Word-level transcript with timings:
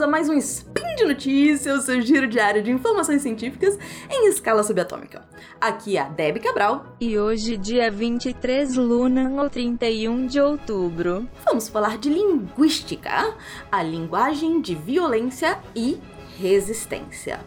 bem-vindos 0.00 0.02
a 0.02 0.06
mais 0.06 0.28
um 0.28 0.34
Spin 0.34 0.94
de 0.96 1.04
Notícias, 1.04 1.78
o 1.78 1.82
seu 1.82 2.00
giro 2.00 2.26
diário 2.26 2.62
de 2.62 2.70
informações 2.70 3.22
científicas 3.22 3.78
em 4.10 4.28
escala 4.28 4.62
subatômica. 4.62 5.28
Aqui 5.60 5.96
é 5.96 6.00
a 6.00 6.08
Debbie 6.08 6.40
Cabral. 6.40 6.96
E 7.00 7.18
hoje, 7.18 7.56
dia 7.56 7.90
23 7.90 8.76
Luna, 8.76 9.42
ou 9.42 9.50
31 9.50 10.26
de 10.26 10.40
outubro. 10.40 11.28
Vamos 11.44 11.68
falar 11.68 11.98
de 11.98 12.08
linguística, 12.08 13.34
a 13.70 13.82
linguagem 13.82 14.60
de 14.60 14.74
violência 14.74 15.58
e 15.74 16.00
resistência. 16.38 17.40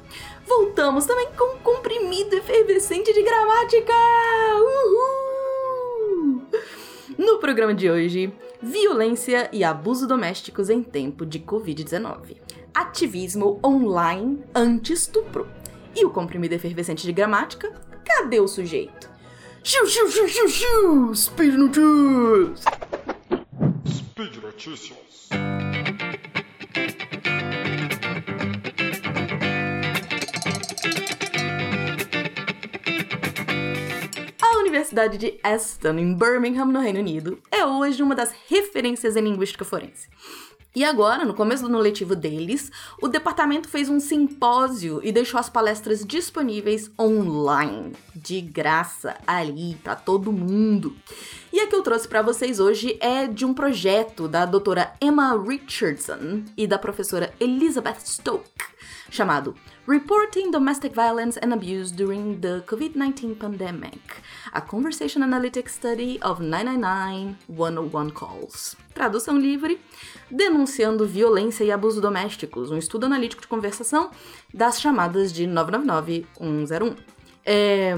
Voltamos 0.45 1.05
também 1.05 1.29
com 1.37 1.55
um 1.55 1.59
comprimido 1.59 2.35
efervescente 2.35 3.13
de 3.13 3.23
gramática! 3.23 3.93
Uhul! 4.59 6.41
No 7.17 7.37
programa 7.39 7.73
de 7.73 7.89
hoje, 7.89 8.33
violência 8.61 9.49
e 9.51 9.63
abuso 9.63 10.07
domésticos 10.07 10.69
em 10.69 10.81
tempo 10.81 11.25
de 11.25 11.39
Covid-19. 11.39 12.42
Ativismo 12.75 13.59
online 13.63 14.43
anti-estupro. 14.55 15.47
E 15.95 16.03
o 16.03 16.09
comprimido 16.09 16.55
efervescente 16.55 17.05
de 17.05 17.13
gramática? 17.13 17.71
Cadê 18.03 18.39
o 18.39 18.47
sujeito? 18.47 19.07
Xiu, 19.63 19.85
xiu, 19.85 20.09
xiu, 20.09 20.27
xiu, 20.27 20.49
xiu! 20.49 21.15
Speed 21.15 21.53
Notícias! 21.53 22.63
Speed 23.87 24.37
Notícias. 24.41 25.29
A 34.41 34.57
Universidade 34.57 35.19
de 35.19 35.39
Aston, 35.43 35.99
em 35.99 36.15
Birmingham, 36.15 36.65
no 36.65 36.79
Reino 36.79 36.99
Unido, 36.99 37.37
é 37.51 37.63
hoje 37.63 38.01
uma 38.01 38.15
das 38.15 38.33
referências 38.49 39.15
em 39.15 39.21
linguística 39.21 39.63
forense. 39.63 40.09
E 40.75 40.83
agora, 40.83 41.23
no 41.23 41.35
começo 41.35 41.61
do 41.61 41.69
ano 41.69 41.77
letivo 41.77 42.15
deles, 42.15 42.71
o 42.99 43.07
departamento 43.07 43.69
fez 43.69 43.89
um 43.89 43.99
simpósio 43.99 44.99
e 45.03 45.11
deixou 45.11 45.39
as 45.39 45.47
palestras 45.47 46.03
disponíveis 46.03 46.89
online, 46.99 47.93
de 48.15 48.41
graça, 48.41 49.15
ali 49.27 49.75
para 49.83 49.95
todo 49.95 50.31
mundo. 50.31 50.95
E 51.51 51.59
a 51.59 51.67
que 51.67 51.75
eu 51.75 51.83
trouxe 51.83 52.07
para 52.07 52.23
vocês 52.23 52.59
hoje 52.59 52.97
é 52.99 53.27
de 53.27 53.45
um 53.45 53.53
projeto 53.53 54.27
da 54.27 54.47
doutora 54.47 54.93
Emma 54.99 55.39
Richardson 55.39 56.43
e 56.57 56.65
da 56.65 56.79
professora 56.79 57.31
Elizabeth 57.39 57.99
Stoke, 58.03 58.49
chamado 59.13 59.53
Reporting 59.87 60.49
Domestic 60.49 60.95
Violence 60.95 61.39
and 61.43 61.53
Abuse 61.53 61.91
During 61.93 62.39
the 62.39 62.63
COVID-19 62.65 63.37
Pandemic, 63.37 64.01
a 64.51 64.59
Conversation 64.59 65.21
Analytics 65.21 65.73
Study 65.73 66.19
of 66.23 66.41
999 66.41 67.35
101 67.47 68.09
Calls. 68.09 68.75
Tradução 68.91 69.37
livre, 69.37 69.79
denunciando 70.31 71.05
violência 71.05 71.63
e 71.63 71.71
abuso 71.71 72.01
domésticos, 72.01 72.71
um 72.71 72.77
estudo 72.77 73.05
analítico 73.05 73.43
de 73.43 73.47
conversação 73.47 74.09
das 74.51 74.81
chamadas 74.81 75.31
de 75.31 75.45
999-101. 75.45 76.97
É, 77.45 77.93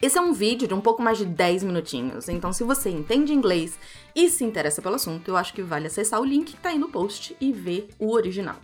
esse 0.00 0.18
é 0.18 0.20
um 0.20 0.32
vídeo 0.32 0.68
de 0.68 0.74
um 0.74 0.80
pouco 0.80 1.02
mais 1.02 1.18
de 1.18 1.24
10 1.24 1.64
minutinhos, 1.64 2.28
então 2.28 2.52
se 2.52 2.62
você 2.62 2.90
entende 2.90 3.32
inglês 3.32 3.76
e 4.14 4.30
se 4.30 4.44
interessa 4.44 4.80
pelo 4.80 4.94
assunto, 4.94 5.26
eu 5.26 5.36
acho 5.36 5.52
que 5.52 5.62
vale 5.62 5.88
acessar 5.88 6.20
o 6.20 6.24
link 6.24 6.52
que 6.52 6.60
tá 6.60 6.68
aí 6.68 6.78
no 6.78 6.90
post 6.90 7.36
e 7.40 7.50
ver 7.50 7.88
o 7.98 8.12
original. 8.12 8.56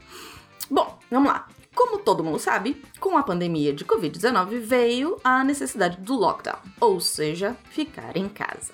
Bom, 0.70 0.98
vamos 1.10 1.32
lá. 1.32 1.45
Todo 2.06 2.22
mundo 2.22 2.38
sabe, 2.38 2.80
com 3.00 3.18
a 3.18 3.22
pandemia 3.24 3.72
de 3.72 3.84
Covid-19 3.84 4.60
veio 4.60 5.18
a 5.24 5.42
necessidade 5.42 5.96
do 6.00 6.14
lockdown, 6.14 6.60
ou 6.80 7.00
seja, 7.00 7.56
ficar 7.68 8.16
em 8.16 8.28
casa. 8.28 8.72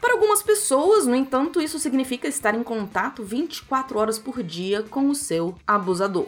Para 0.00 0.14
algumas 0.14 0.42
pessoas, 0.42 1.06
no 1.06 1.14
entanto, 1.14 1.60
isso 1.60 1.78
significa 1.78 2.26
estar 2.26 2.54
em 2.54 2.62
contato 2.62 3.22
24 3.22 3.98
horas 3.98 4.18
por 4.18 4.42
dia 4.42 4.82
com 4.82 5.10
o 5.10 5.14
seu 5.14 5.54
abusador. 5.66 6.26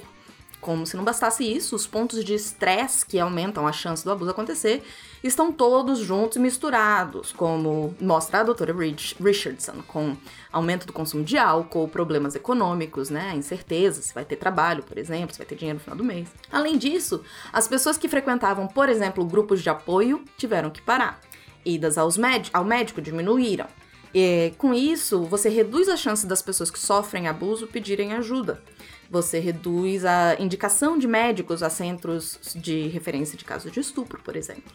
Como 0.65 0.87
se 0.87 0.97
não 0.97 1.05
bastasse 1.05 1.45
isso, 1.45 1.77
os 1.77 1.87
pontos 1.87 2.25
de 2.25 2.33
estresse 2.33 3.05
que 3.05 3.21
aumentam 3.21 3.67
a 3.67 3.73
chance 3.73 4.03
do 4.03 4.11
abuso 4.11 4.31
acontecer 4.31 4.83
estão 5.23 5.53
todos 5.53 5.99
juntos 5.99 6.39
e 6.39 6.41
misturados, 6.41 7.33
como 7.33 7.95
mostra 8.01 8.41
a 8.41 8.43
doutora 8.43 8.73
Rich 8.73 9.15
Richardson, 9.23 9.83
com 9.87 10.17
aumento 10.51 10.87
do 10.87 10.93
consumo 10.95 11.23
de 11.23 11.37
álcool, 11.37 11.87
problemas 11.87 12.35
econômicos, 12.35 13.11
né, 13.11 13.35
incerteza 13.37 14.01
se 14.01 14.15
vai 14.15 14.25
ter 14.25 14.37
trabalho, 14.37 14.83
por 14.83 14.97
exemplo, 14.97 15.35
se 15.35 15.39
vai 15.39 15.47
ter 15.47 15.55
dinheiro 15.55 15.77
no 15.81 15.85
final 15.85 15.99
do 15.99 16.05
mês. 16.05 16.29
Além 16.51 16.79
disso, 16.79 17.21
as 17.53 17.69
pessoas 17.69 17.99
que 17.99 18.09
frequentavam, 18.09 18.67
por 18.67 18.89
exemplo, 18.89 19.23
grupos 19.23 19.63
de 19.63 19.69
apoio 19.69 20.25
tiveram 20.39 20.71
que 20.71 20.81
parar. 20.81 21.21
Idas 21.63 21.99
aos 21.99 22.17
ao 22.55 22.65
médico 22.65 23.03
diminuíram. 23.03 23.67
E, 24.15 24.55
com 24.57 24.73
isso, 24.73 25.25
você 25.25 25.49
reduz 25.49 25.89
a 25.89 25.97
chance 25.97 26.27
das 26.27 26.41
pessoas 26.41 26.71
que 26.71 26.79
sofrem 26.79 27.27
abuso 27.27 27.67
pedirem 27.67 28.13
ajuda. 28.13 28.63
Você 29.11 29.39
reduz 29.39 30.05
a 30.05 30.37
indicação 30.39 30.99
de 30.99 31.07
médicos 31.07 31.63
a 31.63 31.71
centros 31.71 32.39
de 32.55 32.89
referência 32.89 33.37
de 33.37 33.45
casos 33.45 33.71
de 33.71 33.81
estupro, 33.81 34.21
por 34.23 34.37
exemplo. 34.37 34.73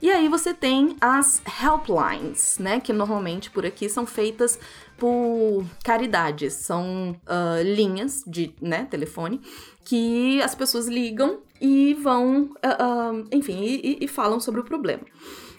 E 0.00 0.10
aí 0.10 0.28
você 0.28 0.52
tem 0.52 0.96
as 1.00 1.42
helplines, 1.62 2.58
né? 2.58 2.80
Que 2.80 2.92
normalmente 2.92 3.50
por 3.50 3.64
aqui 3.64 3.88
são 3.88 4.06
feitas 4.06 4.58
por 4.98 5.64
caridades. 5.82 6.52
São 6.52 7.16
uh, 7.26 7.62
linhas 7.62 8.22
de 8.26 8.54
né, 8.60 8.86
telefone 8.90 9.40
que 9.84 10.42
as 10.42 10.54
pessoas 10.54 10.86
ligam 10.86 11.38
e 11.60 11.94
vão, 11.94 12.42
uh, 12.42 13.22
uh, 13.22 13.28
enfim, 13.32 13.62
e, 13.62 13.98
e 14.00 14.08
falam 14.08 14.38
sobre 14.38 14.60
o 14.60 14.64
problema. 14.64 15.02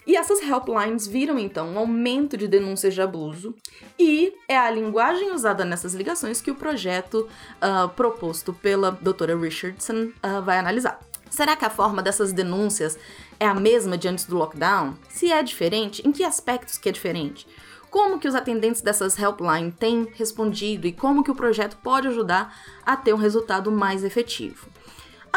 E 0.07 0.15
essas 0.15 0.41
helplines 0.41 1.05
viram 1.05 1.37
então 1.37 1.67
um 1.67 1.77
aumento 1.77 2.37
de 2.37 2.47
denúncias 2.47 2.93
de 2.93 3.01
abuso, 3.01 3.53
e 3.99 4.33
é 4.47 4.57
a 4.57 4.71
linguagem 4.71 5.33
usada 5.33 5.65
nessas 5.65 5.93
ligações 5.93 6.39
que 6.39 6.49
o 6.49 6.55
projeto 6.55 7.27
uh, 7.57 7.89
proposto 7.89 8.53
pela 8.53 8.89
doutora 8.89 9.37
Richardson 9.37 10.13
uh, 10.23 10.41
vai 10.45 10.59
analisar. 10.59 10.97
Será 11.29 11.57
que 11.57 11.65
a 11.65 11.69
forma 11.69 12.01
dessas 12.01 12.31
denúncias 12.31 12.97
é 13.37 13.45
a 13.45 13.53
mesma 13.53 13.97
de 13.97 14.07
antes 14.07 14.23
do 14.23 14.37
lockdown? 14.37 14.95
Se 15.09 15.29
é 15.29 15.43
diferente, 15.43 16.01
em 16.07 16.13
que 16.13 16.23
aspectos 16.23 16.77
que 16.77 16.87
é 16.87 16.91
diferente? 16.93 17.45
Como 17.89 18.17
que 18.17 18.29
os 18.29 18.35
atendentes 18.35 18.81
dessas 18.81 19.19
helpline 19.19 19.73
têm 19.73 20.07
respondido 20.13 20.87
e 20.87 20.93
como 20.93 21.21
que 21.21 21.31
o 21.31 21.35
projeto 21.35 21.75
pode 21.83 22.07
ajudar 22.07 22.57
a 22.85 22.95
ter 22.95 23.13
um 23.13 23.17
resultado 23.17 23.69
mais 23.73 24.05
efetivo? 24.05 24.69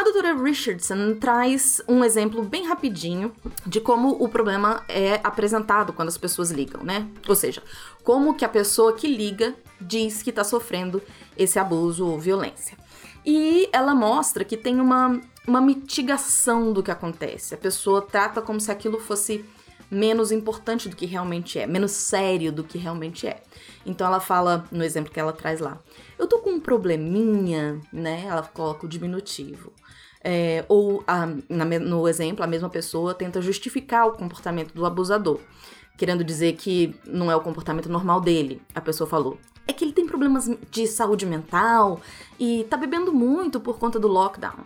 A 0.01 0.03
doutora 0.03 0.33
Richardson 0.33 1.13
traz 1.19 1.79
um 1.87 2.03
exemplo 2.03 2.41
bem 2.41 2.65
rapidinho 2.65 3.31
de 3.67 3.79
como 3.79 4.09
o 4.19 4.27
problema 4.27 4.83
é 4.89 5.19
apresentado 5.23 5.93
quando 5.93 6.07
as 6.07 6.17
pessoas 6.17 6.49
ligam, 6.49 6.83
né? 6.83 7.07
Ou 7.29 7.35
seja, 7.35 7.61
como 8.03 8.33
que 8.33 8.43
a 8.43 8.49
pessoa 8.49 8.93
que 8.93 9.05
liga 9.05 9.53
diz 9.79 10.23
que 10.23 10.31
está 10.31 10.43
sofrendo 10.43 11.03
esse 11.37 11.59
abuso 11.59 12.07
ou 12.07 12.19
violência. 12.19 12.75
E 13.23 13.69
ela 13.71 13.93
mostra 13.93 14.43
que 14.43 14.57
tem 14.57 14.81
uma, 14.81 15.21
uma 15.47 15.61
mitigação 15.61 16.73
do 16.73 16.81
que 16.81 16.89
acontece. 16.89 17.53
A 17.53 17.57
pessoa 17.57 18.01
trata 18.01 18.41
como 18.41 18.59
se 18.59 18.71
aquilo 18.71 18.99
fosse 18.99 19.45
menos 19.91 20.31
importante 20.31 20.87
do 20.87 20.95
que 20.95 21.05
realmente 21.05 21.59
é, 21.59 21.67
menos 21.67 21.91
sério 21.91 22.51
do 22.51 22.63
que 22.63 22.77
realmente 22.77 23.27
é. 23.27 23.43
Então 23.85 24.07
ela 24.07 24.21
fala, 24.21 24.65
no 24.71 24.83
exemplo 24.83 25.11
que 25.11 25.19
ela 25.19 25.33
traz 25.33 25.59
lá, 25.59 25.77
eu 26.17 26.27
tô 26.27 26.39
com 26.39 26.51
um 26.51 26.59
probleminha, 26.59 27.79
né? 27.91 28.25
Ela 28.25 28.43
coloca 28.43 28.85
o 28.85 28.89
diminutivo. 28.89 29.73
É, 30.23 30.63
ou 30.69 31.03
a, 31.07 31.27
na, 31.49 31.65
no 31.65 32.07
exemplo, 32.07 32.43
a 32.43 32.47
mesma 32.47 32.69
pessoa 32.69 33.13
tenta 33.13 33.41
justificar 33.41 34.07
o 34.07 34.13
comportamento 34.13 34.71
do 34.73 34.85
abusador, 34.85 35.39
querendo 35.97 36.23
dizer 36.23 36.53
que 36.53 36.95
não 37.05 37.31
é 37.31 37.35
o 37.35 37.41
comportamento 37.41 37.89
normal 37.89 38.21
dele. 38.21 38.61
A 38.73 38.79
pessoa 38.79 39.09
falou: 39.09 39.39
é 39.67 39.73
que 39.73 39.83
ele 39.83 39.93
tem 39.93 40.05
problemas 40.05 40.49
de 40.69 40.87
saúde 40.87 41.25
mental 41.25 41.99
e 42.39 42.65
tá 42.69 42.77
bebendo 42.77 43.11
muito 43.11 43.59
por 43.59 43.79
conta 43.79 43.99
do 43.99 44.07
lockdown. 44.07 44.59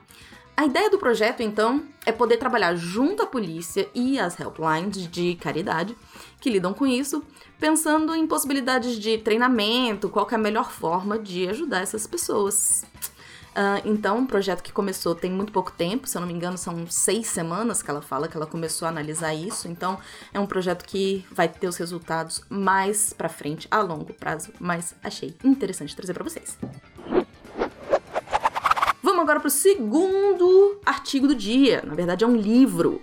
A 0.58 0.66
ideia 0.66 0.90
do 0.90 0.98
projeto, 0.98 1.42
então, 1.42 1.84
é 2.06 2.14
poder 2.14 2.38
trabalhar 2.38 2.76
junto 2.76 3.22
à 3.22 3.26
polícia 3.26 3.90
e 3.94 4.18
às 4.18 4.40
helplines 4.40 5.06
de 5.08 5.36
caridade 5.36 5.96
que 6.40 6.50
lidam 6.50 6.74
com 6.74 6.88
isso, 6.88 7.24
pensando 7.60 8.16
em 8.16 8.26
possibilidades 8.26 8.98
de 8.98 9.18
treinamento, 9.18 10.08
qual 10.10 10.28
é 10.32 10.36
a 10.36 10.38
melhor 10.38 10.72
forma 10.72 11.20
de 11.20 11.48
ajudar 11.50 11.82
essas 11.82 12.08
pessoas. 12.08 12.86
Uh, 13.52 13.80
então, 13.86 14.20
um 14.20 14.26
projeto 14.26 14.62
que 14.62 14.72
começou 14.72 15.14
tem 15.14 15.32
muito 15.32 15.52
pouco 15.52 15.72
tempo, 15.72 16.08
se 16.08 16.18
eu 16.18 16.22
não 16.22 16.28
me 16.28 16.34
engano, 16.34 16.58
são 16.58 16.88
seis 16.88 17.28
semanas 17.28 17.82
que 17.82 17.90
ela 17.90 18.02
fala 18.02 18.28
que 18.28 18.36
ela 18.36 18.46
começou 18.46 18.86
a 18.86 18.90
analisar 18.90 19.34
isso. 19.34 19.68
Então, 19.68 19.98
é 20.34 20.40
um 20.40 20.46
projeto 20.46 20.86
que 20.86 21.26
vai 21.32 21.50
ter 21.50 21.68
os 21.68 21.78
resultados 21.78 22.44
mais 22.50 23.12
para 23.12 23.30
frente, 23.30 23.68
a 23.72 23.82
longo 23.82 24.14
prazo, 24.14 24.52
mas 24.60 24.96
achei 25.04 25.36
interessante 25.44 25.96
trazer 25.96 26.14
para 26.14 26.24
vocês. 26.24 26.58
Agora 29.26 29.40
para 29.40 29.48
o 29.48 29.50
segundo 29.50 30.78
artigo 30.86 31.28
do 31.28 31.34
dia. 31.34 31.82
Na 31.84 31.96
verdade, 31.96 32.24
é 32.24 32.28
um 32.28 32.36
livro. 32.36 33.02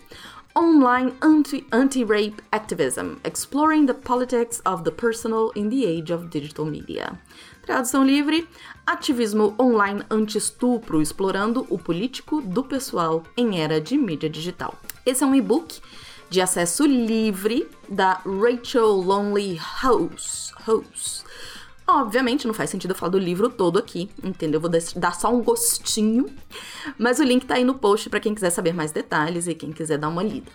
Online 0.57 1.13
Anti-Rape 1.21 1.67
Anti 1.73 2.07
Activism 2.53 3.17
Exploring 3.25 3.87
the 3.87 3.93
Politics 3.93 4.63
of 4.65 4.85
the 4.85 4.93
Personal 4.93 5.51
in 5.57 5.69
the 5.69 5.85
Age 5.85 6.13
of 6.15 6.29
Digital 6.29 6.65
Media. 6.65 7.19
Tradução 7.67 8.05
livre: 8.05 8.49
Ativismo 8.87 9.57
online 9.61 10.05
anti-estupro, 10.09 11.03
explorando 11.03 11.67
o 11.69 11.77
político 11.77 12.41
do 12.41 12.63
pessoal 12.63 13.25
em 13.37 13.61
era 13.61 13.81
de 13.81 13.99
mídia 13.99 14.31
digital. 14.31 14.79
Esse 15.05 15.25
é 15.25 15.27
um 15.27 15.35
e-book 15.35 15.81
de 16.31 16.41
acesso 16.41 16.87
livre 16.87 17.69
da 17.89 18.23
Rachel 18.25 18.93
Lonely 18.93 19.61
House. 19.83 20.53
House. 20.65 21.25
Obviamente, 21.87 22.47
não 22.47 22.55
faz 22.55 22.71
sentido 22.71 22.93
eu 22.93 22.97
falar 22.97 23.11
do 23.11 23.19
livro 23.19 23.49
todo 23.49 23.79
aqui, 23.79 24.11
entendeu? 24.23 24.61
Vou 24.61 24.71
dar 24.71 25.15
só 25.15 25.33
um 25.35 25.43
gostinho. 25.43 26.27
Mas 26.97 27.19
o 27.19 27.25
link 27.25 27.45
tá 27.45 27.55
aí 27.55 27.65
no 27.65 27.75
post 27.75 28.09
para 28.09 28.21
quem 28.21 28.35
quiser 28.35 28.51
saber 28.51 28.73
mais 28.73 28.93
detalhes 28.93 29.47
e 29.47 29.55
quem 29.55 29.73
quiser 29.73 29.99
dar 29.99 30.09
uma 30.09 30.23
lida. 30.23 30.51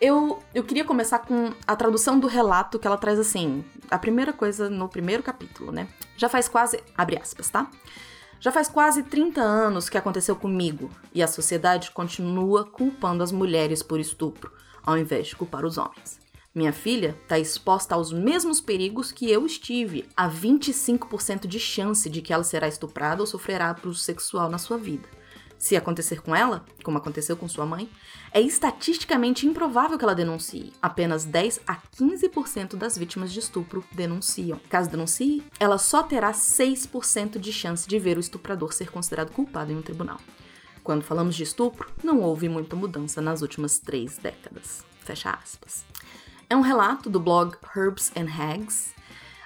Eu, 0.00 0.40
eu 0.54 0.62
queria 0.62 0.84
começar 0.84 1.18
com 1.20 1.52
a 1.66 1.74
tradução 1.74 2.20
do 2.20 2.28
relato 2.28 2.78
que 2.78 2.86
ela 2.86 2.96
traz 2.96 3.18
assim. 3.18 3.64
A 3.90 3.98
primeira 3.98 4.32
coisa 4.32 4.70
no 4.70 4.88
primeiro 4.88 5.22
capítulo, 5.22 5.72
né? 5.72 5.88
Já 6.16 6.28
faz 6.28 6.48
quase. 6.48 6.80
abre 6.96 7.18
aspas, 7.18 7.50
tá? 7.50 7.68
Já 8.38 8.52
faz 8.52 8.68
quase 8.68 9.02
30 9.02 9.40
anos 9.40 9.88
que 9.88 9.98
aconteceu 9.98 10.36
comigo 10.36 10.88
e 11.12 11.20
a 11.20 11.26
sociedade 11.26 11.90
continua 11.90 12.64
culpando 12.64 13.24
as 13.24 13.32
mulheres 13.32 13.82
por 13.82 13.98
estupro, 13.98 14.52
ao 14.84 14.96
invés 14.96 15.26
de 15.26 15.34
culpar 15.34 15.64
os 15.64 15.76
homens. 15.76 16.27
Minha 16.58 16.72
filha 16.72 17.16
está 17.22 17.38
exposta 17.38 17.94
aos 17.94 18.12
mesmos 18.12 18.60
perigos 18.60 19.12
que 19.12 19.30
eu 19.30 19.46
estive, 19.46 20.08
a 20.16 20.28
25% 20.28 21.46
de 21.46 21.60
chance 21.60 22.10
de 22.10 22.20
que 22.20 22.32
ela 22.32 22.42
será 22.42 22.66
estuprada 22.66 23.20
ou 23.20 23.28
sofrerá 23.28 23.70
abuso 23.70 24.00
sexual 24.00 24.50
na 24.50 24.58
sua 24.58 24.76
vida. 24.76 25.08
Se 25.56 25.76
acontecer 25.76 26.20
com 26.20 26.34
ela, 26.34 26.64
como 26.82 26.98
aconteceu 26.98 27.36
com 27.36 27.46
sua 27.46 27.64
mãe, 27.64 27.88
é 28.32 28.40
estatisticamente 28.40 29.46
improvável 29.46 29.96
que 29.96 30.02
ela 30.02 30.16
denuncie. 30.16 30.72
Apenas 30.82 31.24
10 31.24 31.60
a 31.64 31.76
15% 31.76 32.74
das 32.74 32.98
vítimas 32.98 33.32
de 33.32 33.38
estupro 33.38 33.84
denunciam. 33.92 34.60
Caso 34.68 34.90
denuncie, 34.90 35.44
ela 35.60 35.78
só 35.78 36.02
terá 36.02 36.32
6% 36.32 37.38
de 37.38 37.52
chance 37.52 37.86
de 37.88 38.00
ver 38.00 38.16
o 38.16 38.20
estuprador 38.20 38.72
ser 38.72 38.90
considerado 38.90 39.30
culpado 39.30 39.70
em 39.70 39.76
um 39.76 39.82
tribunal. 39.82 40.18
Quando 40.82 41.04
falamos 41.04 41.36
de 41.36 41.44
estupro, 41.44 41.88
não 42.02 42.18
houve 42.20 42.48
muita 42.48 42.74
mudança 42.74 43.22
nas 43.22 43.42
últimas 43.42 43.78
três 43.78 44.18
décadas. 44.18 44.84
Fecha 45.08 45.30
aspas. 45.30 45.86
É 46.50 46.56
um 46.56 46.62
relato 46.62 47.10
do 47.10 47.20
blog 47.20 47.54
Herbs 47.76 48.10
and 48.16 48.26
Hags. 48.26 48.94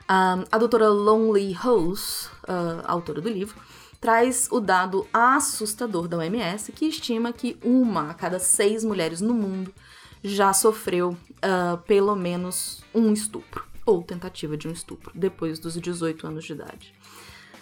Um, 0.09 0.45
a 0.53 0.57
doutora 0.57 0.89
Lonely 0.89 1.53
Rose, 1.53 2.29
uh, 2.45 2.85
autora 2.85 3.21
do 3.21 3.29
livro, 3.29 3.57
traz 4.01 4.47
o 4.53 4.61
dado 4.61 5.05
assustador 5.13 6.07
da 6.07 6.19
OMS, 6.19 6.71
que 6.71 6.87
estima 6.87 7.33
que 7.33 7.59
uma 7.65 8.11
a 8.11 8.15
cada 8.15 8.39
seis 8.39 8.85
mulheres 8.85 9.21
no 9.21 9.35
mundo 9.35 9.75
já 10.23 10.53
sofreu 10.53 11.11
uh, 11.11 11.77
pelo 11.89 12.15
menos 12.15 12.85
um 12.95 13.13
estupro, 13.13 13.65
ou 13.85 14.01
tentativa 14.05 14.57
de 14.57 14.69
um 14.69 14.73
estupro, 14.73 15.11
depois 15.13 15.59
dos 15.59 15.75
18 15.75 16.25
anos 16.25 16.45
de 16.45 16.53
idade. 16.53 16.95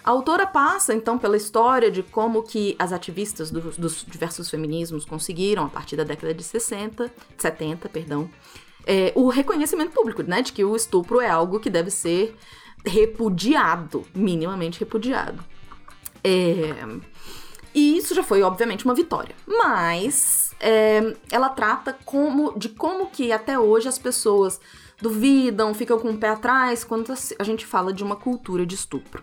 A 0.04 0.10
autora 0.10 0.46
passa, 0.46 0.92
então, 0.92 1.18
pela 1.18 1.36
história 1.36 1.90
de 1.90 2.02
como 2.02 2.42
que 2.42 2.76
as 2.78 2.92
ativistas 2.92 3.50
do, 3.50 3.60
dos 3.60 4.04
diversos 4.06 4.50
feminismos 4.50 5.06
conseguiram, 5.06 5.64
a 5.64 5.68
partir 5.70 5.96
da 5.96 6.04
década 6.04 6.34
de 6.34 6.42
60, 6.42 7.10
70, 7.38 7.88
perdão, 7.88 8.28
é, 8.86 9.12
o 9.14 9.28
reconhecimento 9.28 9.92
público, 9.92 10.22
né, 10.22 10.42
de 10.42 10.52
que 10.52 10.64
o 10.64 10.74
estupro 10.74 11.20
é 11.20 11.28
algo 11.28 11.60
que 11.60 11.70
deve 11.70 11.90
ser 11.90 12.36
repudiado, 12.84 14.04
minimamente 14.14 14.80
repudiado. 14.80 15.42
É... 16.24 17.10
E 17.72 17.96
isso 17.96 18.14
já 18.14 18.22
foi, 18.22 18.42
obviamente, 18.42 18.84
uma 18.84 18.94
vitória. 18.94 19.34
Mas 19.46 20.54
é, 20.58 21.14
ela 21.30 21.48
trata 21.48 21.96
como, 22.04 22.52
de 22.58 22.68
como 22.68 23.06
que 23.10 23.30
até 23.30 23.58
hoje 23.58 23.88
as 23.88 23.98
pessoas 23.98 24.60
duvidam, 25.00 25.72
ficam 25.72 25.98
com 25.98 26.10
o 26.10 26.18
pé 26.18 26.28
atrás 26.28 26.84
quando 26.84 27.12
a 27.38 27.44
gente 27.44 27.64
fala 27.64 27.92
de 27.92 28.02
uma 28.02 28.16
cultura 28.16 28.66
de 28.66 28.74
estupro. 28.74 29.22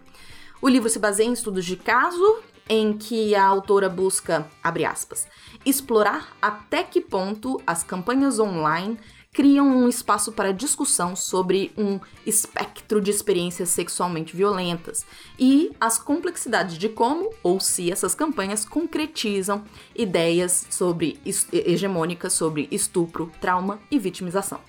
O 0.61 0.67
livro 0.67 0.89
se 0.89 0.97
baseia 0.97 1.27
em 1.27 1.33
estudos 1.33 1.65
de 1.65 1.75
caso 1.75 2.39
em 2.69 2.97
que 2.97 3.35
a 3.35 3.45
autora 3.45 3.87
busca, 3.87 4.47
abre 4.63 4.85
aspas, 4.85 5.27
explorar 5.65 6.35
até 6.41 6.83
que 6.83 6.99
ponto 6.99 7.61
as 7.65 7.83
campanhas 7.83 8.39
online 8.39 8.97
criam 9.33 9.67
um 9.67 9.87
espaço 9.87 10.31
para 10.31 10.51
discussão 10.51 11.15
sobre 11.15 11.71
um 11.77 11.99
espectro 12.25 12.99
de 12.99 13.11
experiências 13.11 13.69
sexualmente 13.69 14.35
violentas 14.35 15.05
e 15.37 15.71
as 15.79 15.99
complexidades 15.99 16.77
de 16.77 16.89
como 16.89 17.31
ou 17.43 17.59
se 17.59 17.91
essas 17.91 18.15
campanhas 18.15 18.65
concretizam 18.65 19.63
ideias 19.95 20.65
sobre 20.69 21.19
hegemônicas 21.51 22.33
sobre 22.33 22.67
estupro, 22.71 23.31
trauma 23.39 23.79
e 23.91 23.99
vitimização. 23.99 24.59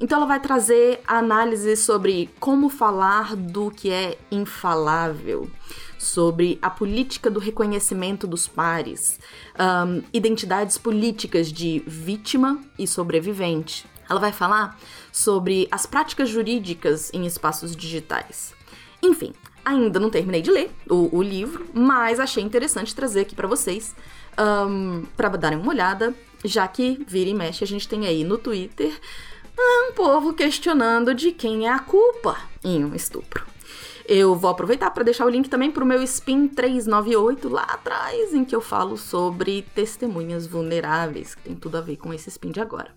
Então 0.00 0.18
ela 0.18 0.26
vai 0.26 0.40
trazer 0.40 1.00
análise 1.06 1.76
sobre 1.76 2.30
como 2.38 2.68
falar 2.68 3.34
do 3.34 3.68
que 3.70 3.90
é 3.90 4.16
infalável, 4.30 5.50
sobre 5.98 6.56
a 6.62 6.70
política 6.70 7.28
do 7.28 7.40
reconhecimento 7.40 8.24
dos 8.24 8.46
pares, 8.46 9.18
um, 9.58 10.02
identidades 10.12 10.78
políticas 10.78 11.50
de 11.50 11.82
vítima 11.84 12.60
e 12.78 12.86
sobrevivente, 12.86 13.86
ela 14.08 14.20
vai 14.20 14.32
falar 14.32 14.78
sobre 15.12 15.68
as 15.70 15.86
práticas 15.86 16.28
jurídicas 16.28 17.10
em 17.12 17.26
espaços 17.26 17.74
digitais. 17.74 18.54
Enfim, 19.02 19.32
ainda 19.64 20.00
não 20.00 20.10
terminei 20.10 20.42
de 20.42 20.50
ler 20.50 20.70
o, 20.88 21.16
o 21.16 21.22
livro, 21.22 21.66
mas 21.72 22.18
achei 22.18 22.42
interessante 22.42 22.94
trazer 22.94 23.20
aqui 23.20 23.34
para 23.34 23.46
vocês 23.46 23.94
um, 24.38 25.04
para 25.16 25.28
darem 25.30 25.58
uma 25.58 25.70
olhada, 25.70 26.14
já 26.44 26.66
que 26.66 27.04
vira 27.06 27.30
e 27.30 27.34
mexe 27.34 27.64
a 27.64 27.66
gente 27.66 27.88
tem 27.88 28.06
aí 28.06 28.24
no 28.24 28.38
Twitter 28.38 28.92
um 29.60 29.92
povo 29.92 30.32
questionando 30.32 31.12
de 31.14 31.32
quem 31.32 31.66
é 31.66 31.72
a 31.72 31.80
culpa 31.80 32.36
em 32.64 32.84
um 32.84 32.94
estupro. 32.94 33.44
Eu 34.06 34.34
vou 34.34 34.48
aproveitar 34.48 34.90
para 34.90 35.04
deixar 35.04 35.26
o 35.26 35.28
link 35.28 35.50
também 35.50 35.70
para 35.70 35.84
o 35.84 35.86
meu 35.86 36.02
Spin 36.02 36.48
398 36.48 37.48
lá 37.48 37.64
atrás, 37.64 38.32
em 38.32 38.42
que 38.42 38.56
eu 38.56 38.60
falo 38.60 38.96
sobre 38.96 39.66
testemunhas 39.74 40.46
vulneráveis, 40.46 41.34
que 41.34 41.42
tem 41.42 41.54
tudo 41.54 41.76
a 41.76 41.82
ver 41.82 41.96
com 41.96 42.14
esse 42.14 42.30
spin 42.30 42.50
de 42.50 42.60
agora. 42.60 42.90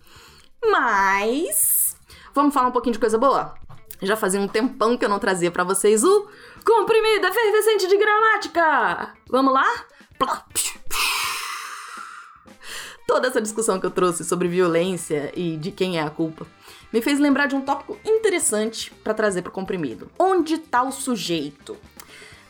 Mas 0.63 1.95
vamos 2.33 2.53
falar 2.53 2.67
um 2.67 2.71
pouquinho 2.71 2.93
de 2.93 2.99
coisa 2.99 3.17
boa? 3.17 3.55
Já 4.01 4.15
fazia 4.15 4.39
um 4.39 4.47
tempão 4.47 4.97
que 4.97 5.05
eu 5.05 5.09
não 5.09 5.19
trazia 5.19 5.51
para 5.51 5.63
vocês 5.63 6.03
o 6.03 6.27
comprimido 6.65 7.27
efervescente 7.27 7.87
de 7.87 7.97
gramática. 7.97 9.13
Vamos 9.29 9.53
lá? 9.53 9.85
Toda 13.07 13.27
essa 13.27 13.41
discussão 13.41 13.79
que 13.79 13.85
eu 13.85 13.91
trouxe 13.91 14.23
sobre 14.23 14.47
violência 14.47 15.31
e 15.35 15.57
de 15.57 15.71
quem 15.71 15.97
é 15.99 16.01
a 16.01 16.09
culpa 16.09 16.47
me 16.91 17.01
fez 17.01 17.19
lembrar 17.19 17.47
de 17.47 17.55
um 17.55 17.61
tópico 17.61 17.97
interessante 18.05 18.91
para 19.03 19.13
trazer 19.13 19.41
para 19.41 19.49
o 19.49 19.53
comprimido. 19.53 20.11
Onde 20.19 20.55
está 20.55 20.83
o 20.83 20.91
sujeito? 20.91 21.73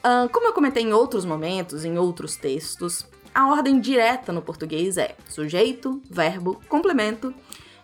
Uh, 0.03 0.27
como 0.31 0.47
eu 0.47 0.53
comentei 0.53 0.83
em 0.83 0.93
outros 0.93 1.25
momentos, 1.25 1.85
em 1.85 1.97
outros 1.97 2.35
textos, 2.35 3.05
a 3.33 3.47
ordem 3.47 3.79
direta 3.79 4.31
no 4.31 4.41
português 4.41 4.97
é 4.97 5.15
sujeito, 5.27 6.01
verbo, 6.09 6.59
complemento 6.67 7.33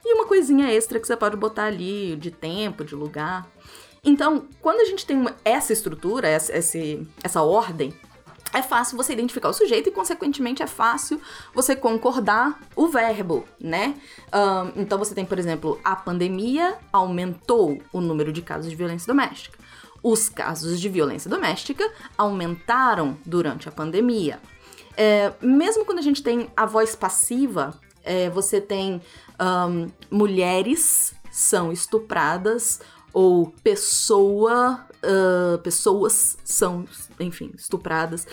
e 0.09 0.13
uma 0.13 0.25
coisinha 0.25 0.71
extra 0.71 0.99
que 0.99 1.05
você 1.05 1.17
pode 1.17 1.35
botar 1.35 1.65
ali 1.65 2.15
de 2.15 2.31
tempo, 2.31 2.85
de 2.85 2.95
lugar. 2.95 3.45
Então, 4.03 4.45
quando 4.61 4.79
a 4.79 4.85
gente 4.85 5.05
tem 5.05 5.17
uma, 5.17 5.35
essa 5.43 5.73
estrutura, 5.73 6.29
essa, 6.29 6.53
essa 7.21 7.41
ordem, 7.41 7.93
é 8.53 8.61
fácil 8.61 8.95
você 8.95 9.11
identificar 9.11 9.49
o 9.49 9.53
sujeito 9.53 9.89
e, 9.89 9.91
consequentemente, 9.91 10.63
é 10.63 10.67
fácil 10.67 11.19
você 11.53 11.75
concordar 11.75 12.57
o 12.73 12.87
verbo, 12.87 13.43
né? 13.59 13.95
Um, 14.33 14.81
então, 14.81 14.97
você 14.97 15.13
tem, 15.13 15.25
por 15.25 15.37
exemplo, 15.37 15.79
a 15.83 15.95
pandemia 15.95 16.77
aumentou 16.91 17.81
o 17.91 17.99
número 17.99 18.31
de 18.31 18.41
casos 18.41 18.69
de 18.69 18.75
violência 18.77 19.05
doméstica. 19.05 19.59
Os 20.01 20.29
casos 20.29 20.79
de 20.79 20.87
violência 20.87 21.29
doméstica 21.29 21.83
aumentaram 22.17 23.17
durante 23.25 23.67
a 23.67 23.71
pandemia. 23.73 24.39
É, 24.95 25.33
mesmo 25.41 25.83
quando 25.83 25.99
a 25.99 26.03
gente 26.03 26.23
tem 26.23 26.49
a 26.55 26.65
voz 26.65 26.95
passiva, 26.95 27.77
é, 28.07 28.29
você 28.29 28.59
tem 28.61 29.01
um, 29.39 29.87
mulheres 30.09 31.13
são 31.29 31.71
estupradas 31.71 32.79
ou 33.13 33.53
pessoa, 33.63 34.85
uh, 35.03 35.57
pessoas 35.59 36.37
são, 36.43 36.85
enfim, 37.19 37.51
estupradas, 37.55 38.27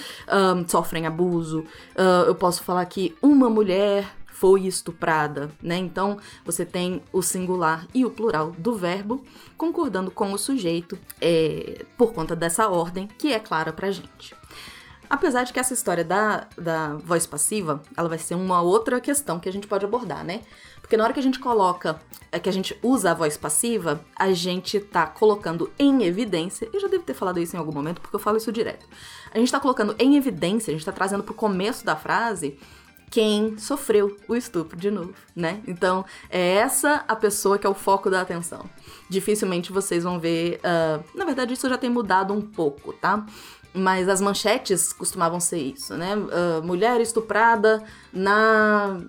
um, 0.57 0.66
sofrem 0.66 1.07
abuso. 1.07 1.61
Uh, 1.95 2.26
eu 2.26 2.35
posso 2.35 2.62
falar 2.62 2.85
que 2.87 3.16
uma 3.23 3.49
mulher 3.49 4.14
foi 4.26 4.66
estuprada, 4.66 5.50
né? 5.62 5.76
Então 5.76 6.19
você 6.45 6.66
tem 6.66 7.02
o 7.12 7.23
singular 7.23 7.87
e 7.95 8.04
o 8.04 8.11
plural 8.11 8.50
do 8.59 8.75
verbo 8.75 9.25
concordando 9.57 10.11
com 10.11 10.33
o 10.33 10.38
sujeito 10.38 10.99
é, 11.21 11.85
por 11.97 12.12
conta 12.12 12.35
dessa 12.35 12.69
ordem 12.69 13.07
que 13.07 13.33
é 13.33 13.38
clara 13.38 13.73
pra 13.73 13.90
gente. 13.90 14.35
Apesar 15.09 15.45
de 15.45 15.53
que 15.53 15.61
essa 15.61 15.75
história 15.75 16.05
da, 16.05 16.47
da 16.57 16.95
voz 16.97 17.27
passiva, 17.27 17.83
ela 17.97 18.09
vai 18.09 18.19
ser 18.19 18.35
uma 18.35 18.61
outra 18.63 19.01
questão 19.01 19.39
que 19.39 19.49
a 19.49 19.53
gente 19.53 19.67
pode 19.67 19.85
abordar, 19.85 20.25
né? 20.25 20.41
Porque 20.81 20.97
na 20.97 21.05
hora 21.05 21.13
que 21.13 21.21
a 21.21 21.23
gente 21.23 21.39
coloca, 21.39 21.99
é, 22.31 22.39
que 22.39 22.49
a 22.49 22.53
gente 22.53 22.79
usa 22.83 23.13
a 23.13 23.15
voz 23.15 23.37
passiva, 23.37 24.05
a 24.15 24.33
gente 24.33 24.79
tá 24.79 25.07
colocando 25.07 25.71
em 25.79 26.05
evidência, 26.05 26.69
eu 26.73 26.81
já 26.81 26.89
devo 26.89 27.05
ter 27.05 27.15
falado 27.15 27.41
isso 27.41 27.57
em 27.57 27.59
algum 27.59 27.73
momento, 27.73 28.01
porque 28.01 28.15
eu 28.15 28.21
falo 28.21 28.37
isso 28.37 28.53
direto. 28.53 28.87
A 29.33 29.39
gente 29.39 29.51
tá 29.51 29.59
colocando 29.59 29.95
em 29.99 30.17
evidência, 30.17 30.71
a 30.71 30.75
gente 30.75 30.85
tá 30.85 30.93
trazendo 30.93 31.23
pro 31.23 31.33
começo 31.33 31.87
da 31.87 31.97
frase 31.97 32.59
quem 33.11 33.57
sofreu 33.59 34.17
o 34.27 34.35
estupro 34.35 34.77
de 34.77 34.91
novo, 34.91 35.15
né? 35.37 35.63
Então, 35.69 36.05
é 36.29 36.57
essa 36.57 37.05
a 37.07 37.15
pessoa 37.15 37.57
que 37.57 37.67
é 37.67 37.71
o 37.71 37.75
foco 37.75 38.11
da 38.11 38.21
atenção. 38.21 38.69
Dificilmente 39.09 39.71
vocês 39.71 40.03
vão 40.03 40.19
ver. 40.19 40.59
Uh, 40.59 41.17
na 41.17 41.25
verdade, 41.25 41.55
isso 41.55 41.69
já 41.69 41.79
tem 41.79 41.89
mudado 41.89 42.35
um 42.35 42.43
pouco, 42.43 42.93
tá? 42.93 43.25
Mas 43.75 44.09
as 44.09 44.21
manchetes 44.21 44.93
costumavam 44.93 45.40
ser 45.40 45.59
isso, 45.59 45.95
né? 45.95 46.14
Uh, 46.16 46.64
mulher 46.64 47.00
estuprada 47.00 47.83
na. 48.12 49.00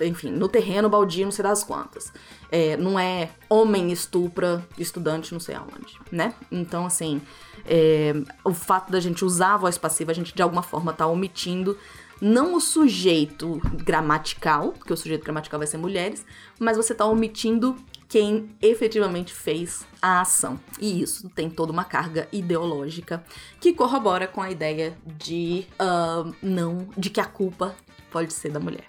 Enfim, 0.00 0.30
no 0.30 0.48
terreno 0.48 0.88
baldio, 0.88 1.24
não 1.24 1.30
sei 1.30 1.44
das 1.44 1.62
quantas. 1.62 2.12
É, 2.50 2.76
não 2.76 2.98
é 2.98 3.30
homem 3.48 3.92
estupra 3.92 4.66
estudante, 4.76 5.32
não 5.32 5.40
sei 5.40 5.54
aonde, 5.54 5.98
né? 6.10 6.34
Então, 6.50 6.84
assim, 6.84 7.22
é, 7.64 8.12
o 8.44 8.52
fato 8.52 8.90
da 8.90 8.98
gente 8.98 9.24
usar 9.24 9.54
a 9.54 9.56
voz 9.58 9.78
passiva, 9.78 10.10
a 10.10 10.14
gente 10.14 10.34
de 10.34 10.42
alguma 10.42 10.62
forma 10.62 10.92
tá 10.92 11.06
omitindo 11.06 11.78
não 12.20 12.54
o 12.54 12.60
sujeito 12.60 13.60
gramatical, 13.84 14.72
porque 14.72 14.92
o 14.92 14.96
sujeito 14.96 15.24
gramatical 15.24 15.58
vai 15.58 15.66
ser 15.66 15.76
mulheres, 15.76 16.24
mas 16.58 16.76
você 16.76 16.94
tá 16.94 17.04
omitindo 17.04 17.76
quem 18.12 18.54
efetivamente 18.60 19.32
fez 19.32 19.86
a 20.02 20.20
ação. 20.20 20.60
E 20.78 21.00
isso 21.00 21.30
tem 21.30 21.48
toda 21.48 21.72
uma 21.72 21.82
carga 21.82 22.28
ideológica 22.30 23.24
que 23.58 23.72
corrobora 23.72 24.28
com 24.28 24.42
a 24.42 24.50
ideia 24.50 24.94
de 25.16 25.66
uh, 25.80 26.30
não, 26.42 26.90
de 26.94 27.08
que 27.08 27.18
a 27.18 27.24
culpa 27.24 27.74
pode 28.10 28.34
ser 28.34 28.50
da 28.50 28.60
mulher. 28.60 28.84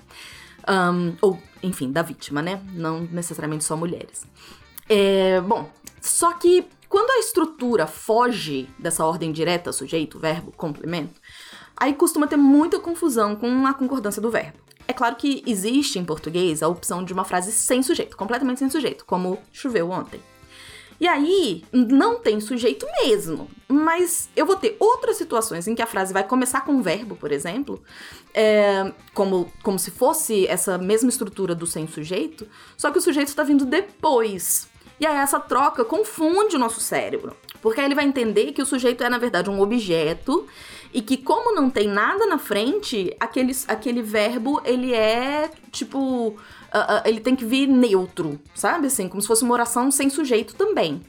Um, 0.70 1.16
ou, 1.22 1.40
enfim, 1.64 1.90
da 1.90 2.02
vítima, 2.02 2.42
né? 2.42 2.62
Não 2.74 3.00
necessariamente 3.00 3.64
só 3.64 3.78
mulheres. 3.78 4.26
É, 4.90 5.40
bom, 5.40 5.72
só 6.02 6.34
que 6.34 6.68
quando 6.90 7.12
a 7.12 7.20
estrutura 7.20 7.88
foge 7.88 8.68
dessa 8.78 9.06
ordem 9.06 9.32
direta, 9.32 9.72
sujeito, 9.72 10.20
verbo, 10.20 10.52
complemento, 10.52 11.22
aí 11.78 11.94
costuma 11.94 12.28
ter 12.28 12.36
muita 12.36 12.78
confusão 12.78 13.38
com 13.38 13.66
a 13.66 13.74
concordância 13.74 14.22
do 14.22 14.30
verbo. 14.30 14.63
É 14.88 14.94
claro 14.94 15.16
que 15.16 15.44
existe 15.46 15.98
em 15.98 16.06
português 16.06 16.62
a 16.62 16.68
opção 16.68 17.04
de 17.04 17.14
uma 17.14 17.24
frase 17.24 17.52
sem 17.52 17.82
sujeito, 17.82 18.18
completamente 18.18 18.60
sem 18.60 18.70
sujeito, 18.70 19.06
como 19.06 19.40
choveu 19.52 19.90
ontem. 19.90 20.20
E 21.00 21.08
aí, 21.08 21.64
não 21.74 22.20
tem 22.20 22.40
sujeito 22.40 22.86
mesmo. 23.02 23.50
Mas 23.68 24.30
eu 24.36 24.46
vou 24.46 24.56
ter 24.56 24.78
outras 24.80 25.18
situações 25.18 25.68
em 25.68 25.76
que 25.76 25.82
a 25.82 25.86
frase 25.88 26.14
vai 26.14 26.24
começar 26.24 26.62
com 26.62 26.74
um 26.74 26.82
verbo, 26.82 27.16
por 27.16 27.32
exemplo, 27.32 27.82
é, 28.34 28.94
como, 29.14 29.52
como 29.62 29.80
se 29.80 29.92
fosse 29.92 30.48
essa 30.48 30.78
mesma 30.78 31.10
estrutura 31.10 31.56
do 31.56 31.66
sem 31.66 31.88
sujeito, 31.88 32.48
só 32.78 32.92
que 32.92 32.98
o 32.98 33.02
sujeito 33.02 33.28
está 33.28 33.44
vindo 33.44 33.66
depois. 33.66 34.70
E 35.00 35.06
aí 35.06 35.18
essa 35.18 35.40
troca 35.40 35.84
confunde 35.84 36.56
o 36.56 36.60
nosso 36.60 36.80
cérebro. 36.80 37.36
Porque 37.62 37.80
aí 37.80 37.88
ele 37.88 37.96
vai 37.96 38.06
entender 38.06 38.52
que 38.52 38.62
o 38.62 38.66
sujeito 38.66 39.04
é, 39.04 39.10
na 39.10 39.18
verdade, 39.18 39.50
um 39.50 39.60
objeto 39.62 40.48
e 40.94 41.02
que 41.02 41.18
como 41.18 41.56
não 41.56 41.70
tem 41.70 41.88
nada 41.88 42.28
na 42.28 42.38
frente, 42.38 43.16
aquele, 43.20 43.52
aquele 43.68 44.02
verbo, 44.02 44.62
ele 44.64 44.94
é, 44.94 45.50
tipo... 45.72 46.38
Uh, 46.70 46.78
uh, 46.78 47.02
ele 47.06 47.20
tem 47.20 47.36
que 47.36 47.46
vir 47.46 47.68
neutro, 47.68 48.40
sabe? 48.56 48.88
Assim, 48.88 49.08
como 49.08 49.22
se 49.22 49.28
fosse 49.28 49.44
uma 49.44 49.54
oração 49.54 49.92
sem 49.92 50.10
sujeito 50.10 50.56
também. 50.56 51.02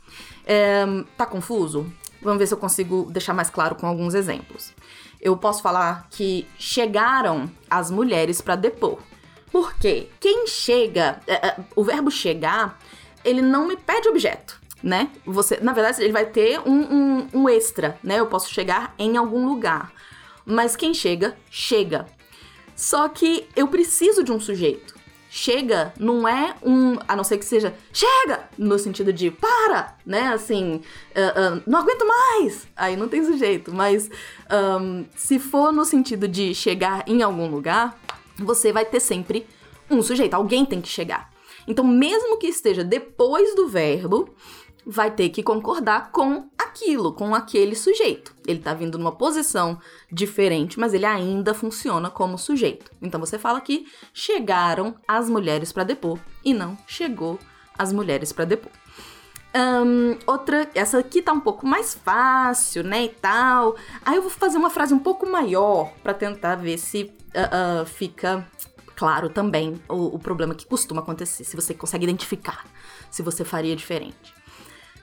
É, 0.47 0.85
tá 1.17 1.25
confuso? 1.25 1.91
Vamos 2.21 2.39
ver 2.39 2.47
se 2.47 2.53
eu 2.53 2.59
consigo 2.59 3.09
deixar 3.11 3.33
mais 3.33 3.49
claro 3.49 3.75
com 3.75 3.87
alguns 3.87 4.15
exemplos. 4.15 4.75
Eu 5.21 5.37
posso 5.39 5.63
falar 5.63 6.07
que 6.11 6.47
chegaram 6.59 7.51
as 7.69 7.91
mulheres 7.91 8.43
para 8.43 8.57
depor. 8.57 8.99
Por 9.51 9.75
quê? 9.79 10.09
Quem 10.21 10.47
chega, 10.47 11.21
uh, 11.29 11.65
o 11.77 11.83
verbo 11.83 12.11
chegar, 12.11 12.79
ele 13.25 13.41
não 13.41 13.67
me 13.67 13.77
pede 13.77 14.09
objeto 14.09 14.64
né? 14.85 15.11
Você, 15.25 15.59
na 15.63 15.73
verdade, 15.73 16.03
ele 16.03 16.13
vai 16.13 16.27
ter 16.27 16.61
um, 16.61 16.83
um, 16.83 17.29
um 17.33 17.49
extra, 17.49 17.99
né? 18.05 18.21
Eu 18.21 18.27
posso 18.27 18.53
chegar 18.53 18.95
em 18.99 19.17
algum 19.17 19.49
lugar. 19.49 19.91
Mas 20.45 20.77
quem 20.77 20.93
chega, 20.93 21.35
chega. 21.51 22.07
Só 22.77 23.09
que 23.09 23.49
eu 23.57 23.67
preciso 23.67 24.23
de 24.23 24.31
um 24.31 24.39
sujeito. 24.39 24.93
Chega 25.31 25.93
não 25.99 26.29
é 26.29 26.55
um. 26.63 26.99
A 27.09 27.17
não 27.17 27.25
ser 27.25 27.39
que 27.39 27.45
seja 27.47 27.75
chega! 27.93 28.49
No 28.59 28.79
sentido 28.79 29.13
de 29.13 29.31
para! 29.31 29.97
Né? 30.05 30.29
Assim, 30.29 30.75
uh, 30.77 31.57
uh, 31.57 31.63
não 31.67 31.81
aguento 31.81 32.07
mais! 32.07 32.69
Aí 32.77 32.95
não 32.95 33.09
tem 33.09 33.25
sujeito. 33.25 33.73
Mas 33.75 34.11
um, 34.81 35.07
se 35.17 35.39
for 35.39 35.73
no 35.73 35.85
sentido 35.87 36.29
de 36.29 36.55
chegar 36.55 37.03
em 37.09 37.23
algum 37.23 37.49
lugar, 37.49 37.99
você 38.37 38.71
vai 38.71 38.85
ter 38.85 39.01
sempre 39.01 39.47
um 39.91 40.03
sujeito. 40.03 40.35
Alguém 40.35 40.65
tem 40.65 40.81
que 40.81 40.89
chegar. 40.89 41.35
Então, 41.67 41.85
mesmo 41.85 42.39
que 42.39 42.47
esteja 42.47 42.85
depois 42.85 43.55
do 43.55 43.69
verbo, 43.69 44.35
vai 44.87 45.11
ter 45.11 45.29
que 45.31 45.43
concordar 45.43 46.11
com 46.11 46.49
aquilo, 46.59 47.13
com 47.13 47.35
aquele 47.35 47.75
sujeito. 47.75 48.35
Ele 48.47 48.59
tá 48.59 48.75
vindo 48.75 48.99
numa 48.99 49.13
posição 49.13 49.79
diferente, 50.11 50.79
mas 50.79 50.93
ele 50.93 51.07
ainda 51.07 51.55
funciona 51.55 52.11
como 52.11 52.39
sujeito. 52.39 52.91
Então 53.01 53.21
você 53.21 53.39
fala 53.39 53.61
que 53.61 53.87
chegaram 54.13 54.95
as 55.07 55.29
mulheres 55.31 55.73
para 55.73 55.85
depor 55.85 56.19
e 56.45 56.53
não 56.53 56.77
chegou 56.87 57.39
as 57.79 57.93
mulheres 57.93 58.33
para 58.33 58.45
depor. 58.45 58.73
Um, 59.57 60.19
outra, 60.27 60.69
essa 60.75 60.99
aqui 60.99 61.23
tá 61.23 61.33
um 61.33 61.39
pouco 61.39 61.65
mais 61.65 61.95
fácil, 61.95 62.83
né, 62.83 63.05
e 63.05 63.09
tal. 63.09 63.77
Aí 64.05 64.17
eu 64.17 64.23
vou 64.23 64.31
fazer 64.31 64.59
uma 64.59 64.69
frase 64.69 64.93
um 64.93 64.99
pouco 64.99 65.27
maior 65.31 65.93
para 66.03 66.13
tentar 66.13 66.57
ver 66.57 66.77
se 66.77 67.05
uh, 67.05 67.83
uh, 67.83 67.87
fica 67.87 68.47
claro 68.97 69.29
também 69.29 69.81
o, 69.89 70.17
o 70.17 70.19
problema 70.19 70.55
que 70.55 70.67
costuma 70.67 71.03
acontecer, 71.03 71.45
se 71.45 71.55
você 71.55 71.73
consegue 71.73 72.05
identificar, 72.05 72.65
se 73.11 73.23
você 73.23 73.45
faria 73.45 73.77
diferente. 73.77 74.35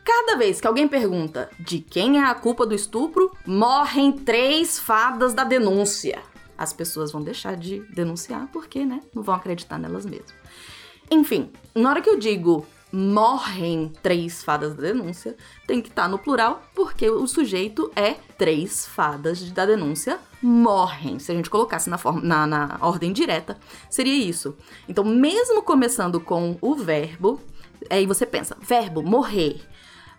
Cada 0.03 0.36
vez 0.36 0.60
que 0.60 0.67
alguém 0.67 0.88
pergunta 0.88 1.50
de 1.60 1.79
quem 1.79 2.20
é 2.20 2.24
a 2.24 2.34
culpa 2.34 2.65
do 2.65 2.74
estupro, 2.74 3.31
morrem 3.46 4.12
três 4.12 4.79
fadas 4.79 5.34
da 5.34 5.43
denúncia. 5.43 6.20
As 6.58 6.74
pessoas 6.74 7.12
vão 7.12 7.22
deixar 7.22 7.55
de 7.55 7.79
denunciar 7.93 8.48
porque, 8.51 8.86
né, 8.86 9.01
não 9.13 9.22
vão 9.22 9.36
acreditar 9.36 9.77
nelas 9.77 10.05
mesmas. 10.05 10.34
Enfim, 11.10 11.51
na 11.75 11.89
hora 11.89 12.01
que 12.01 12.10
eu 12.10 12.17
digo 12.17 12.65
morrem 12.91 13.91
três 14.01 14.43
fadas 14.43 14.75
da 14.75 14.81
denúncia, 14.81 15.36
tem 15.65 15.81
que 15.81 15.88
estar 15.88 16.03
tá 16.03 16.08
no 16.08 16.20
plural, 16.20 16.62
porque 16.75 17.10
o 17.10 17.25
sujeito 17.25 17.89
é 17.96 18.15
três 18.38 18.86
fadas 18.86 19.50
da 19.51 19.65
denúncia 19.65 20.20
morrem. 20.41 21.17
Se 21.17 21.31
a 21.31 21.36
gente 21.36 21.50
colocasse 21.50 21.89
na, 21.89 21.98
forma, 21.98 22.22
na, 22.22 22.46
na 22.46 22.77
ordem 22.81 23.13
direta, 23.13 23.58
seria 23.89 24.13
isso. 24.13 24.58
Então, 24.89 25.05
mesmo 25.05 25.62
começando 25.62 26.20
com 26.20 26.58
o 26.60 26.75
verbo, 26.75 27.39
aí 27.89 28.05
você 28.05 28.25
pensa, 28.25 28.58
verbo 28.62 29.01
morrer 29.01 29.62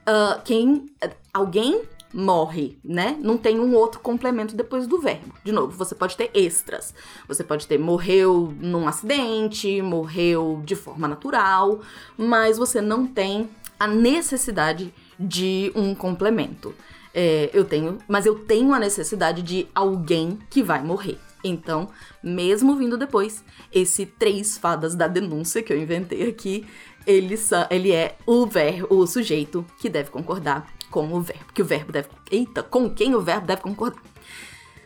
uh, 0.07 0.41
quem. 0.45 0.87
Alguém 1.33 1.83
morre, 2.13 2.79
né? 2.85 3.17
Não 3.21 3.39
tem 3.39 3.59
um 3.59 3.75
outro 3.75 4.01
complemento 4.01 4.55
depois 4.55 4.87
do 4.87 5.01
verbo. 5.01 5.35
De 5.43 5.51
novo, 5.51 5.77
você 5.77 5.95
pode 5.95 6.17
ter 6.17 6.31
extras. 6.35 6.95
Você 7.27 7.43
pode 7.43 7.67
ter 7.67 7.79
morreu 7.79 8.55
num 8.61 8.87
acidente, 8.87 9.81
morreu 9.81 10.61
de 10.65 10.77
forma 10.77 11.09
natural, 11.09 11.81
mas 12.17 12.59
você 12.59 12.81
não 12.81 13.07
tem 13.07 13.49
a 13.79 13.87
necessidade 13.87 14.93
de 15.19 15.73
um 15.75 15.95
complemento. 15.95 16.75
É, 17.15 17.51
eu 17.53 17.65
tenho, 17.65 17.99
mas 18.09 18.27
eu 18.27 18.39
tenho 18.39 18.73
a 18.73 18.79
necessidade 18.79 19.43
de 19.43 19.67
alguém 19.75 20.39
que 20.51 20.63
vai 20.63 20.83
morrer. 20.83 21.19
Então, 21.45 21.89
mesmo 22.23 22.77
vindo 22.77 22.97
depois, 22.97 23.45
esse 23.73 24.07
três 24.07 24.57
fadas 24.57 24.95
da 24.95 25.09
denúncia 25.09 25.63
que 25.63 25.73
eu 25.73 25.81
inventei 25.81 26.29
aqui 26.29 26.65
ele, 27.07 27.35
ele 27.71 27.93
é 27.93 28.17
o 28.27 28.47
verbo, 28.47 28.95
o 28.95 29.07
sujeito 29.07 29.65
que 29.79 29.89
deve 29.89 30.11
concordar 30.11 30.67
com 30.91 31.13
o 31.13 31.21
verbo. 31.21 31.53
Que 31.53 31.63
o 31.63 31.65
verbo 31.65 31.93
deve. 31.93 32.09
Eita, 32.31 32.63
com 32.63 32.91
quem 32.91 33.15
o 33.15 33.21
verbo 33.21 33.47
deve 33.47 33.63
concordar. 33.63 34.03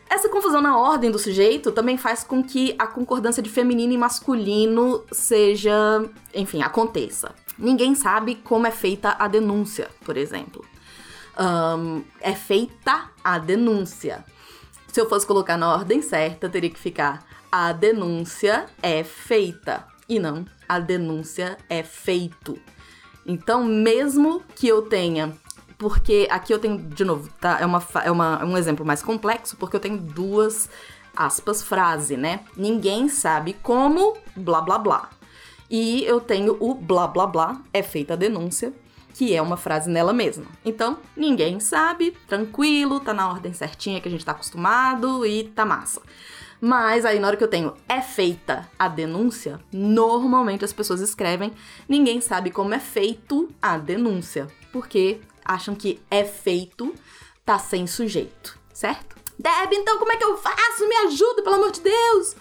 Essa 0.08 0.28
confusão 0.28 0.62
na 0.62 0.78
ordem 0.78 1.10
do 1.10 1.18
sujeito 1.18 1.72
também 1.72 1.98
faz 1.98 2.22
com 2.22 2.42
que 2.42 2.74
a 2.78 2.86
concordância 2.86 3.42
de 3.42 3.50
feminino 3.50 3.92
e 3.92 3.98
masculino 3.98 5.04
seja. 5.10 6.08
Enfim, 6.34 6.62
aconteça. 6.62 7.34
Ninguém 7.58 7.94
sabe 7.94 8.36
como 8.36 8.66
é 8.66 8.70
feita 8.70 9.16
a 9.18 9.26
denúncia, 9.26 9.88
por 10.04 10.16
exemplo. 10.16 10.64
Um, 11.38 12.02
é 12.20 12.34
feita 12.34 13.10
a 13.22 13.38
denúncia. 13.38 14.24
Se 14.92 15.00
eu 15.00 15.08
fosse 15.08 15.26
colocar 15.26 15.56
na 15.56 15.74
ordem 15.74 16.00
certa, 16.00 16.48
teria 16.48 16.70
que 16.70 16.78
ficar 16.78 17.26
a 17.50 17.72
denúncia 17.72 18.66
é 18.82 19.02
feita 19.04 19.86
e 20.08 20.18
não 20.18 20.44
a 20.68 20.78
denúncia 20.78 21.56
é 21.68 21.82
feito. 21.82 22.58
Então, 23.24 23.64
mesmo 23.64 24.42
que 24.54 24.66
eu 24.68 24.82
tenha. 24.82 25.36
Porque 25.78 26.26
aqui 26.30 26.52
eu 26.52 26.58
tenho, 26.58 26.78
de 26.78 27.04
novo, 27.04 27.30
tá? 27.40 27.58
É, 27.60 27.66
uma, 27.66 27.82
é 28.04 28.10
uma, 28.10 28.44
um 28.44 28.56
exemplo 28.56 28.84
mais 28.84 29.02
complexo, 29.02 29.56
porque 29.56 29.76
eu 29.76 29.80
tenho 29.80 29.98
duas 29.98 30.70
aspas 31.14 31.62
frase, 31.62 32.16
né? 32.16 32.40
Ninguém 32.56 33.08
sabe 33.08 33.52
como 33.62 34.16
blá 34.34 34.60
blá 34.60 34.78
blá. 34.78 35.10
E 35.68 36.04
eu 36.04 36.20
tenho 36.20 36.56
o 36.60 36.74
blá 36.74 37.06
blá 37.06 37.26
blá, 37.26 37.60
é 37.72 37.82
feita 37.82 38.14
a 38.14 38.16
denúncia, 38.16 38.72
que 39.14 39.34
é 39.34 39.42
uma 39.42 39.56
frase 39.56 39.90
nela 39.90 40.12
mesma. 40.12 40.46
Então, 40.64 40.98
ninguém 41.16 41.58
sabe, 41.58 42.12
tranquilo, 42.28 43.00
tá 43.00 43.12
na 43.12 43.28
ordem 43.28 43.52
certinha 43.52 44.00
que 44.00 44.08
a 44.08 44.10
gente 44.10 44.24
tá 44.24 44.32
acostumado 44.32 45.26
e 45.26 45.44
tá 45.44 45.66
massa. 45.66 46.00
Mas 46.60 47.04
aí 47.04 47.18
na 47.18 47.28
hora 47.28 47.36
que 47.36 47.44
eu 47.44 47.48
tenho 47.48 47.74
é 47.88 48.00
feita 48.00 48.68
a 48.78 48.88
denúncia, 48.88 49.60
normalmente 49.72 50.64
as 50.64 50.72
pessoas 50.72 51.00
escrevem, 51.00 51.52
ninguém 51.88 52.20
sabe 52.20 52.50
como 52.50 52.74
é 52.74 52.78
feito 52.78 53.48
a 53.60 53.76
denúncia, 53.76 54.48
porque 54.72 55.20
acham 55.44 55.74
que 55.74 56.00
é 56.10 56.24
feito 56.24 56.94
tá 57.44 57.58
sem 57.58 57.86
sujeito, 57.86 58.58
certo? 58.72 59.16
Deb, 59.38 59.72
então 59.72 59.98
como 59.98 60.12
é 60.12 60.16
que 60.16 60.24
eu 60.24 60.36
faço? 60.38 60.88
Me 60.88 60.96
ajuda, 61.06 61.42
pelo 61.42 61.56
amor 61.56 61.70
de 61.70 61.80
Deus! 61.82 62.34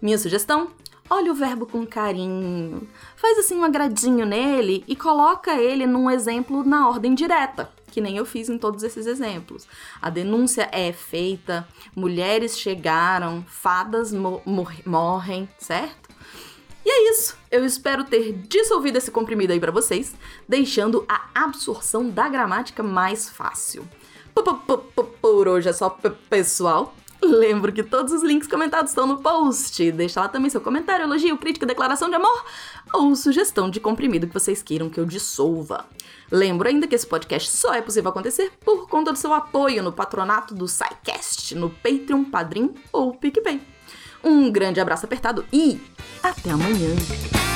Minha 0.00 0.18
sugestão: 0.18 0.70
olha 1.08 1.32
o 1.32 1.34
verbo 1.34 1.66
com 1.66 1.86
carinho, 1.86 2.86
faz 3.16 3.38
assim 3.38 3.56
um 3.56 3.64
agradinho 3.64 4.26
nele 4.26 4.84
e 4.86 4.94
coloca 4.94 5.54
ele 5.54 5.86
num 5.86 6.10
exemplo 6.10 6.62
na 6.62 6.88
ordem 6.88 7.14
direta 7.14 7.75
que 7.96 8.00
nem 8.02 8.18
eu 8.18 8.26
fiz 8.26 8.50
em 8.50 8.58
todos 8.58 8.82
esses 8.82 9.06
exemplos. 9.06 9.66
A 10.02 10.10
denúncia 10.10 10.68
é 10.70 10.92
feita, 10.92 11.66
mulheres 11.94 12.58
chegaram, 12.58 13.42
fadas 13.48 14.12
mo 14.12 14.42
mor 14.44 14.70
morrem, 14.84 15.48
certo? 15.58 16.10
E 16.84 16.90
é 16.90 17.10
isso. 17.10 17.38
Eu 17.50 17.64
espero 17.64 18.04
ter 18.04 18.34
dissolvido 18.34 18.98
esse 18.98 19.10
comprimido 19.10 19.54
aí 19.54 19.58
para 19.58 19.72
vocês, 19.72 20.14
deixando 20.46 21.06
a 21.08 21.24
absorção 21.34 22.10
da 22.10 22.28
gramática 22.28 22.82
mais 22.82 23.30
fácil. 23.30 23.88
Por 25.22 25.48
hoje 25.48 25.70
é 25.70 25.72
só, 25.72 25.88
pessoal. 26.28 26.94
Lembro 27.22 27.72
que 27.72 27.82
todos 27.82 28.12
os 28.12 28.22
links 28.22 28.46
comentados 28.46 28.90
estão 28.90 29.06
no 29.06 29.18
post. 29.18 29.90
Deixa 29.92 30.20
lá 30.20 30.28
também 30.28 30.50
seu 30.50 30.60
comentário, 30.60 31.04
elogio, 31.04 31.36
crítica, 31.38 31.66
declaração 31.66 32.08
de 32.08 32.14
amor 32.14 32.44
ou 32.92 33.14
sugestão 33.16 33.70
de 33.70 33.80
comprimido 33.80 34.26
que 34.26 34.34
vocês 34.34 34.62
queiram 34.62 34.90
que 34.90 35.00
eu 35.00 35.06
dissolva. 35.06 35.84
Lembro 36.30 36.68
ainda 36.68 36.86
que 36.86 36.94
esse 36.94 37.06
podcast 37.06 37.50
só 37.50 37.74
é 37.74 37.80
possível 37.80 38.10
acontecer 38.10 38.52
por 38.64 38.88
conta 38.88 39.12
do 39.12 39.18
seu 39.18 39.32
apoio 39.32 39.82
no 39.82 39.92
patronato 39.92 40.54
do 40.54 40.68
SciCast, 40.68 41.54
no 41.54 41.70
Patreon, 41.70 42.24
Padrim 42.24 42.74
ou 42.92 43.14
PicPay. 43.14 43.60
Um 44.22 44.50
grande 44.50 44.80
abraço 44.80 45.06
apertado 45.06 45.44
e 45.52 45.80
até 46.22 46.50
amanhã! 46.50 47.55